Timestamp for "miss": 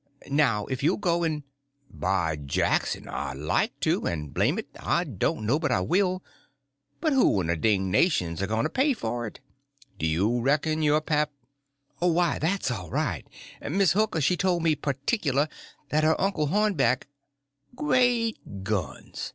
13.61-13.91